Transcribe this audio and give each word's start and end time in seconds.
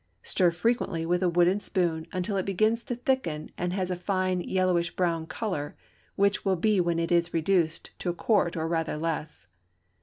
Stir 0.23 0.49
frequently 0.49 1.05
with 1.05 1.21
a 1.21 1.29
wooden 1.29 1.59
spoon 1.59 2.07
until 2.11 2.35
it 2.35 2.43
begins 2.47 2.83
to 2.85 2.95
thicken 2.95 3.51
and 3.55 3.71
has 3.71 3.91
a 3.91 3.95
fine 3.95 4.41
yellowish 4.41 4.95
brown 4.95 5.27
color, 5.27 5.75
which 6.15 6.43
will 6.43 6.55
be 6.55 6.81
when 6.81 6.97
it 6.97 7.11
is 7.11 7.35
reduced 7.35 7.91
to 7.99 8.09
a 8.09 8.13
quart 8.15 8.57
or 8.57 8.67
rather 8.67 8.97
less. 8.97 9.45